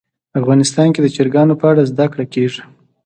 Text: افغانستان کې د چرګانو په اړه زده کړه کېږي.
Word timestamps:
افغانستان 0.39 0.87
کې 0.93 0.99
د 1.03 1.07
چرګانو 1.15 1.53
په 1.61 1.65
اړه 1.71 1.87
زده 1.91 2.05
کړه 2.11 2.25
کېږي. 2.33 2.61